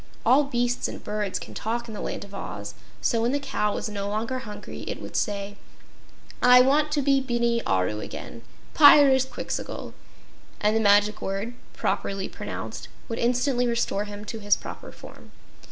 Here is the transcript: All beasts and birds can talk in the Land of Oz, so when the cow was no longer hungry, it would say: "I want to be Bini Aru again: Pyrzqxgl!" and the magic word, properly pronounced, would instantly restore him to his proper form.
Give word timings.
All 0.25 0.45
beasts 0.45 0.87
and 0.87 1.03
birds 1.03 1.37
can 1.37 1.53
talk 1.53 1.87
in 1.87 1.93
the 1.93 2.01
Land 2.01 2.23
of 2.23 2.33
Oz, 2.33 2.73
so 3.01 3.21
when 3.21 3.33
the 3.33 3.39
cow 3.39 3.75
was 3.75 3.87
no 3.87 4.07
longer 4.07 4.39
hungry, 4.39 4.81
it 4.87 4.99
would 4.99 5.15
say: 5.15 5.57
"I 6.41 6.59
want 6.61 6.91
to 6.93 7.03
be 7.03 7.21
Bini 7.21 7.61
Aru 7.67 7.99
again: 7.99 8.41
Pyrzqxgl!" 8.73 9.93
and 10.59 10.75
the 10.75 10.79
magic 10.81 11.21
word, 11.21 11.53
properly 11.73 12.27
pronounced, 12.27 12.87
would 13.09 13.19
instantly 13.19 13.67
restore 13.67 14.05
him 14.05 14.25
to 14.25 14.39
his 14.39 14.55
proper 14.57 14.91
form. 14.91 15.31